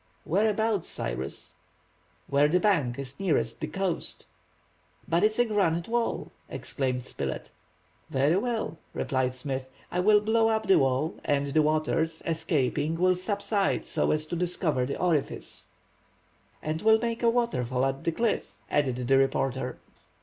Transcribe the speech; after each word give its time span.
"Whereabouts, 0.25 0.87
Cyrus?" 0.89 1.53
"Where 2.25 2.47
the 2.47 2.59
bank 2.59 2.97
is 2.97 3.19
nearest 3.19 3.61
the 3.61 3.67
coast." 3.67 4.25
"But 5.07 5.21
it 5.23 5.27
is 5.27 5.37
a 5.37 5.45
granite 5.45 5.87
wall," 5.87 6.31
exclaimed 6.49 7.03
Spilett, 7.05 7.51
"Very 8.09 8.35
well," 8.37 8.79
replied 8.95 9.35
Smith. 9.35 9.67
"I 9.91 9.99
will 9.99 10.19
blow 10.19 10.47
up 10.47 10.65
the 10.65 10.79
wall, 10.79 11.19
and 11.23 11.45
the 11.53 11.61
waters, 11.61 12.23
escaping, 12.25 12.95
will 12.95 13.13
subside 13.13 13.85
so 13.85 14.09
as 14.09 14.25
to 14.25 14.35
discover 14.35 14.87
the 14.87 14.97
orifice—" 14.97 15.67
"And 16.63 16.81
will 16.81 16.97
make 16.97 17.21
a 17.21 17.29
waterfall 17.29 17.85
at 17.85 18.03
the 18.03 18.11
cliff," 18.11 18.55
added 18.71 19.07
the 19.07 19.17
reporter. 19.19 19.77